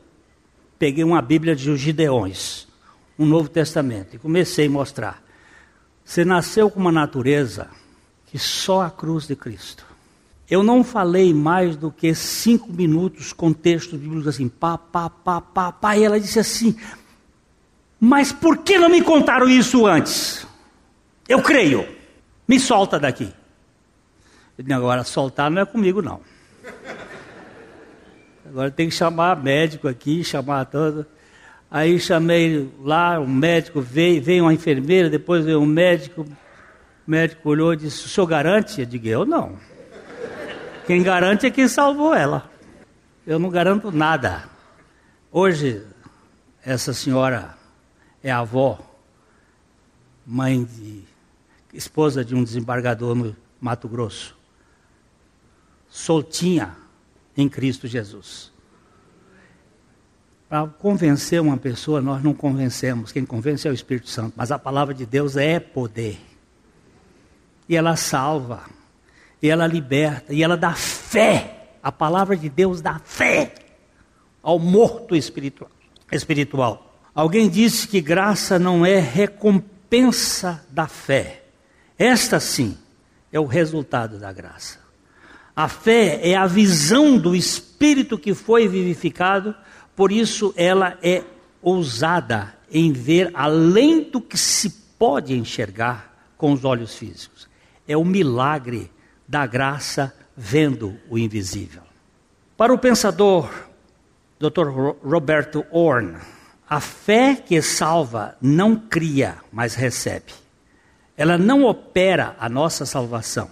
[0.77, 2.67] Peguei uma Bíblia de Gideões,
[3.17, 5.23] um Novo Testamento, e comecei a mostrar.
[6.05, 7.71] Você nasceu com uma natureza
[8.27, 9.94] que só a cruz de Cristo.
[10.49, 15.41] Eu não falei mais do que cinco minutos com texto bíblico assim, pá, pá, pá,
[15.41, 16.77] pá, pá, e ela disse assim,
[17.99, 20.47] mas por que não me contaram isso antes?
[21.27, 21.89] Eu creio,
[22.47, 23.33] me solta daqui.
[24.59, 26.21] Eu disse, agora soltar não é comigo não.
[28.47, 31.07] Agora tem que chamar médico aqui, chamar todo.
[31.71, 36.23] Aí chamei lá, o médico veio, veio uma enfermeira, depois veio um médico.
[36.23, 38.81] O médico olhou e disse: O senhor garante?
[38.81, 39.57] Eu digo: Eu não.
[40.87, 42.51] Quem garante é quem salvou ela.
[43.27, 44.49] Eu não garanto nada.
[45.33, 45.83] Hoje,
[46.63, 47.57] essa senhora
[48.23, 48.79] é avó,
[50.27, 51.03] mãe de.
[51.73, 54.37] esposa de um desembargador no Mato Grosso.
[55.89, 56.77] Soltinha
[57.37, 58.53] em Cristo Jesus.
[60.49, 63.11] Para convencer uma pessoa, nós não convencemos.
[63.11, 64.35] Quem convence é o Espírito Santo.
[64.37, 66.21] Mas a palavra de Deus é poder.
[67.69, 68.65] E ela salva.
[69.45, 70.33] E ela liberta.
[70.33, 71.77] E ela dá fé.
[71.83, 73.53] A palavra de Deus dá fé
[74.43, 75.71] ao morto espiritual.
[76.11, 76.97] espiritual.
[77.15, 81.43] Alguém disse que graça não é recompensa da fé.
[81.99, 82.79] Esta sim
[83.31, 84.79] é o resultado da graça.
[85.55, 89.55] A fé é a visão do espírito que foi vivificado
[89.95, 91.23] por isso ela é
[91.61, 97.47] ousada em ver além do que se pode enxergar com os olhos físicos.
[97.87, 98.91] É o milagre
[99.27, 101.83] da graça vendo o invisível.
[102.57, 103.51] Para o pensador
[104.39, 104.69] Dr.
[105.03, 106.17] Roberto Orn,
[106.69, 110.33] a fé que salva não cria, mas recebe.
[111.17, 113.51] Ela não opera a nossa salvação,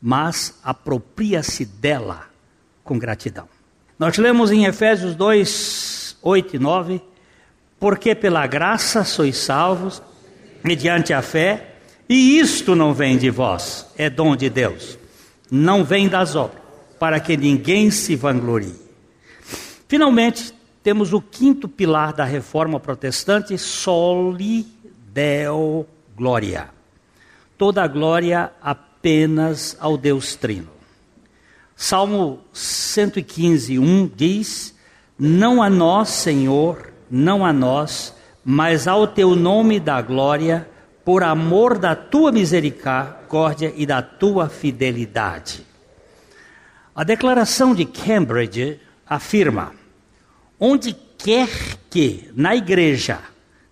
[0.00, 2.26] mas apropria-se dela
[2.84, 3.48] com gratidão.
[3.98, 7.02] Nós lemos em Efésios 2, 8 e 9:
[7.78, 10.02] Porque pela graça sois salvos,
[10.62, 11.76] mediante a fé,
[12.08, 14.98] e isto não vem de vós, é dom de Deus,
[15.54, 16.62] não vem das obras,
[16.98, 18.74] para que ninguém se vanglorie.
[19.86, 24.66] Finalmente, temos o quinto pilar da reforma protestante, soli
[25.12, 25.86] deo
[26.16, 26.70] gloria.
[27.58, 30.70] Toda a glória apenas ao Deus Trino.
[31.76, 34.74] Salmo 115, 1 diz:
[35.18, 40.66] Não a nós, Senhor, não a nós, mas ao teu nome da glória,
[41.04, 45.66] por amor da tua misericórdia e da tua fidelidade.
[46.94, 49.72] A declaração de Cambridge afirma:
[50.58, 51.48] onde quer
[51.90, 53.20] que na igreja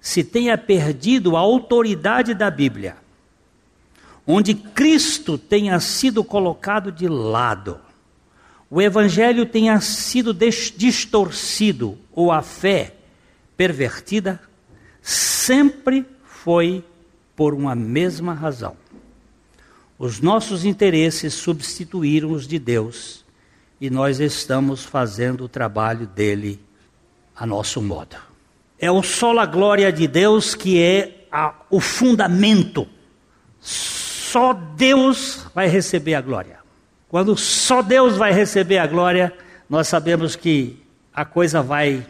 [0.01, 2.97] se tenha perdido a autoridade da Bíblia,
[4.27, 7.79] onde Cristo tenha sido colocado de lado,
[8.71, 12.95] o evangelho tenha sido distorcido ou a fé
[13.57, 14.41] pervertida,
[15.03, 16.85] sempre foi
[17.41, 18.77] por uma mesma razão.
[19.99, 23.25] Os nossos interesses substituíram os de Deus
[23.81, 26.61] e nós estamos fazendo o trabalho dele
[27.35, 28.15] a nosso modo.
[28.79, 32.87] É o sola glória de Deus que é a, o fundamento.
[33.59, 36.59] Só Deus vai receber a glória.
[37.09, 39.33] Quando só Deus vai receber a glória,
[39.67, 40.79] nós sabemos que
[41.11, 42.07] a coisa vai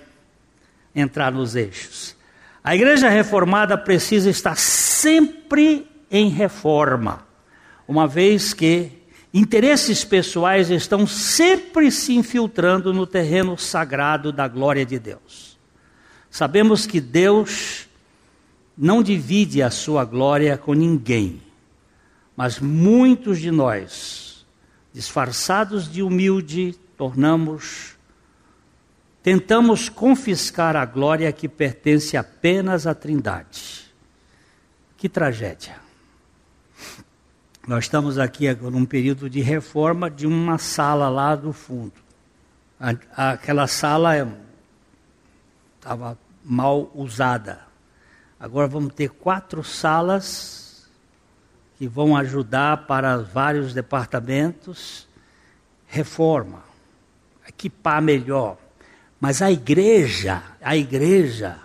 [0.92, 2.16] entrar nos eixos.
[2.64, 4.56] A igreja reformada precisa estar
[5.00, 7.26] sempre em reforma,
[7.88, 8.92] uma vez que
[9.32, 15.58] interesses pessoais estão sempre se infiltrando no terreno sagrado da glória de Deus.
[16.30, 17.88] Sabemos que Deus
[18.76, 21.40] não divide a sua glória com ninguém,
[22.36, 24.44] mas muitos de nós,
[24.92, 27.96] disfarçados de humilde, tornamos
[29.22, 33.89] tentamos confiscar a glória que pertence apenas à Trindade.
[35.00, 35.76] Que tragédia.
[37.66, 41.94] Nós estamos aqui num período de reforma de uma sala lá do fundo.
[43.16, 44.12] Aquela sala
[45.74, 47.60] estava mal usada.
[48.38, 50.86] Agora vamos ter quatro salas
[51.78, 55.08] que vão ajudar para vários departamentos.
[55.86, 56.62] Reforma,
[57.48, 58.58] equipar melhor.
[59.18, 61.58] Mas a igreja, a igreja,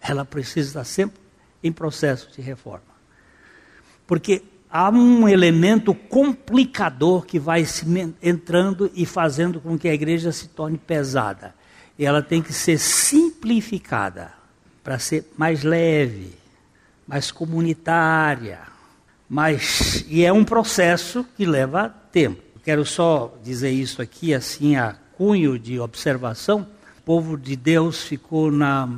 [0.00, 1.27] ela precisa estar sempre
[1.62, 2.86] em processo de reforma.
[4.06, 7.64] Porque há um elemento complicador que vai
[8.22, 11.54] entrando e fazendo com que a igreja se torne pesada.
[11.98, 14.32] E ela tem que ser simplificada
[14.84, 16.34] para ser mais leve,
[17.06, 18.60] mais comunitária,
[19.28, 22.42] mais e é um processo que leva tempo.
[22.64, 26.66] Quero só dizer isso aqui assim a cunho de observação.
[26.98, 28.88] O povo de Deus ficou na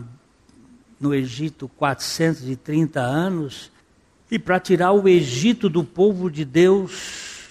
[1.00, 3.72] no Egito 430 anos
[4.30, 7.48] e para tirar o Egito do povo de Deus,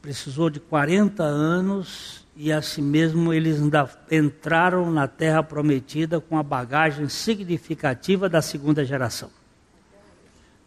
[0.00, 6.42] precisou de 40 anos, e assim mesmo eles ainda entraram na terra prometida com a
[6.42, 9.30] bagagem significativa da segunda geração.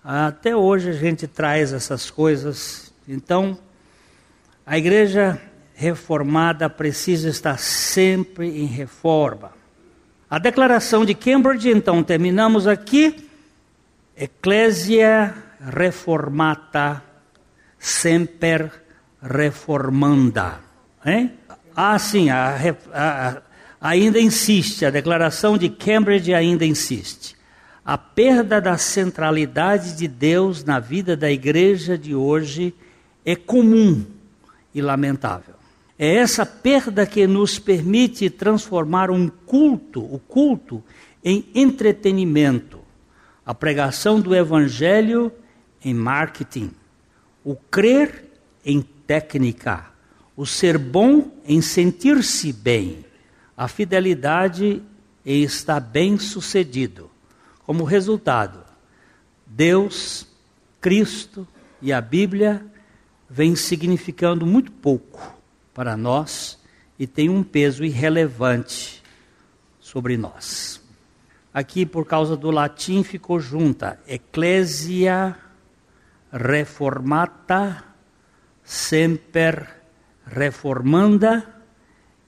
[0.04, 2.94] Até hoje a gente traz essas coisas.
[3.08, 3.58] Então,
[4.66, 5.42] a igreja
[5.74, 9.63] reformada precisa estar sempre em reforma.
[10.34, 13.30] A declaração de Cambridge, então, terminamos aqui.
[14.18, 15.32] Ecclesia
[15.64, 17.04] reformata
[17.78, 18.72] semper
[19.22, 20.60] reformanda.
[21.06, 21.34] Hein?
[21.76, 22.58] Ah, sim, a,
[22.92, 23.42] a,
[23.80, 27.36] ainda insiste, a declaração de Cambridge ainda insiste.
[27.86, 32.74] A perda da centralidade de Deus na vida da igreja de hoje
[33.24, 34.04] é comum
[34.74, 35.53] e lamentável.
[36.06, 40.84] É essa perda que nos permite transformar um culto, o culto,
[41.24, 42.80] em entretenimento.
[43.46, 45.32] A pregação do Evangelho
[45.82, 46.72] em marketing,
[47.42, 48.26] o crer
[48.66, 49.94] em técnica,
[50.36, 53.06] o ser bom em sentir-se bem,
[53.56, 54.84] a fidelidade
[55.26, 57.10] em estar bem sucedido.
[57.66, 58.60] Como resultado,
[59.48, 60.28] Deus,
[60.82, 61.48] Cristo
[61.82, 62.62] e a Bíblia
[63.30, 65.42] vêm significando muito pouco
[65.74, 66.60] para nós
[66.98, 69.04] e tem um peso irrelevante
[69.80, 70.82] sobre nós.
[71.54, 74.00] Aqui, por causa do latim, ficou junta.
[74.08, 75.36] Ecclesia
[76.32, 77.84] reformata
[78.64, 79.70] semper
[80.26, 81.46] reformanda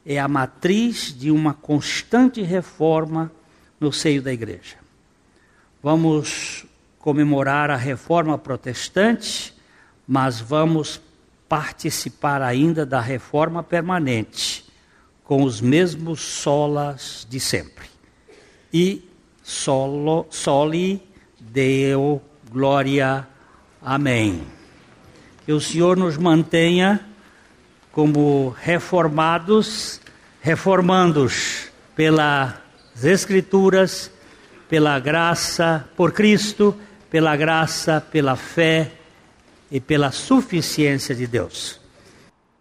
[0.05, 3.31] é a matriz de uma constante reforma
[3.79, 4.75] no seio da igreja.
[5.81, 6.65] Vamos
[6.99, 9.55] comemorar a reforma protestante,
[10.07, 10.97] mas vamos
[11.55, 14.65] participar ainda da reforma permanente,
[15.23, 17.87] com os mesmos solas de sempre.
[18.73, 19.09] E
[19.41, 21.01] solo, soli
[21.39, 23.25] Deo glória.
[23.81, 24.43] Amém.
[25.45, 26.99] Que o Senhor nos mantenha
[27.89, 30.01] como reformados,
[30.41, 32.53] reformandos pelas
[33.01, 34.11] Escrituras,
[34.67, 36.75] pela graça, por Cristo,
[37.09, 38.91] pela graça, pela fé
[39.71, 41.79] e pela suficiência de Deus.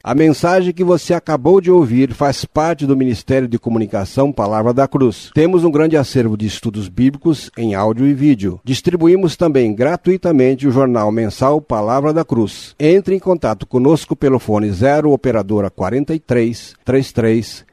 [0.06, 4.86] A mensagem que você acabou de ouvir faz parte do Ministério de Comunicação Palavra da
[4.86, 5.30] Cruz.
[5.32, 8.60] Temos um grande acervo de estudos bíblicos em áudio e vídeo.
[8.62, 12.76] Distribuímos também gratuitamente o jornal mensal Palavra da Cruz.
[12.78, 17.64] Entre em contato conosco pelo fone 0 operadora 43 33